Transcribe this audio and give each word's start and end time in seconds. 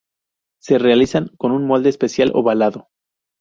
Se 0.59 0.79
realizan 0.79 1.27
con 1.37 1.51
un 1.51 1.67
molde 1.67 1.89
especial 1.89 2.31
ovalado. 2.33 2.87